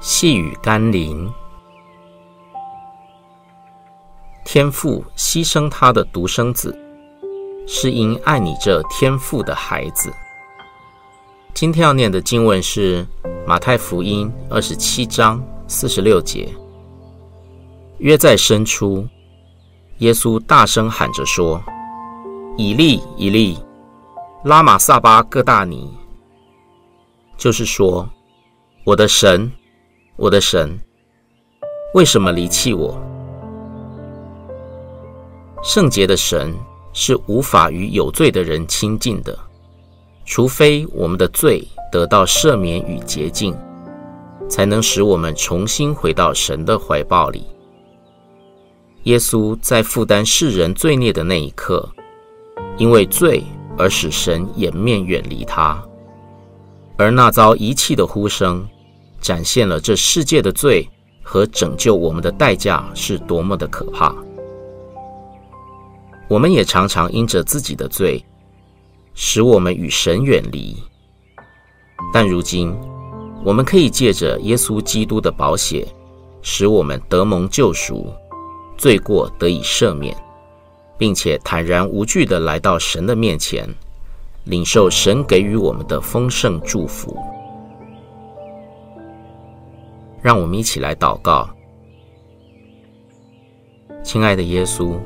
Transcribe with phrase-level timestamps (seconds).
[0.00, 1.28] 细雨甘霖，
[4.44, 6.76] 天父牺牲他的独生子，
[7.66, 10.12] 是因爱你这天父的孩子。
[11.52, 13.04] 今天要念的经文是
[13.44, 16.48] 马太福音二十七章四十六节。
[17.98, 19.04] 约在深处，
[19.98, 21.60] 耶稣大声喊着说
[22.56, 23.58] ：“以利，以利，
[24.44, 25.92] 拉玛撒巴各大尼。”
[27.36, 28.08] 就是说，
[28.84, 29.50] 我的神，
[30.20, 30.76] 我的神，
[31.94, 33.00] 为什么离弃我？
[35.62, 36.52] 圣洁的神
[36.92, 39.38] 是无法与有罪的人亲近的。
[40.24, 43.56] 除非我们的罪得到赦免与洁净，
[44.48, 47.46] 才能使我们重新回到神的怀抱里。
[49.04, 51.88] 耶稣在负担世人罪孽的那一刻，
[52.76, 53.44] 因为罪
[53.78, 55.80] 而使神掩面远离他，
[56.96, 58.68] 而那遭遗弃的呼声，
[59.20, 60.88] 展现了这世界的罪
[61.22, 64.14] 和拯救我们的代价是多么的可怕。
[66.28, 68.22] 我们也常常因着自己的罪，
[69.14, 70.76] 使我们与神远离，
[72.12, 72.74] 但如今
[73.44, 75.88] 我们可以借着耶稣基督的宝血，
[76.42, 78.12] 使我们得蒙救赎，
[78.76, 80.14] 罪过得以赦免，
[80.98, 83.68] 并且坦然无惧地来到神的面前，
[84.44, 87.16] 领受神给予我们的丰盛祝福。
[90.20, 91.48] 让我们一起来祷告，
[94.02, 94.96] 亲爱的耶稣。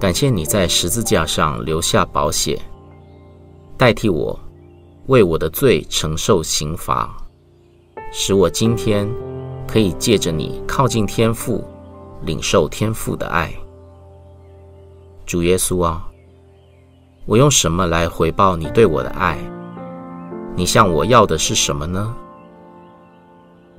[0.00, 2.58] 感谢你在十字架上留下宝血，
[3.76, 4.38] 代替我
[5.06, 7.14] 为我的罪承受刑罚，
[8.12, 9.08] 使我今天
[9.66, 11.64] 可以借着你靠近天父，
[12.22, 13.52] 领受天父的爱。
[15.26, 16.08] 主耶稣啊，
[17.26, 19.36] 我用什么来回报你对我的爱？
[20.56, 22.16] 你向我要的是什么呢？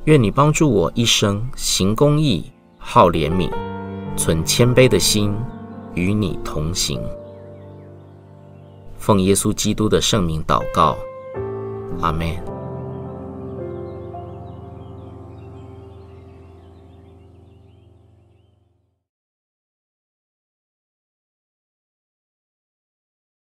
[0.05, 3.51] 愿你帮助我一生行公义、好怜悯、
[4.15, 5.33] 存谦卑的心。
[5.95, 7.01] 与你同行，
[8.97, 10.95] 奉耶稣基督的圣名祷告，
[11.99, 12.48] 阿门。